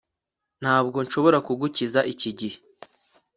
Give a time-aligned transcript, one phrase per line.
[0.61, 2.57] Ntabwo nshobora kugukiza iki gihe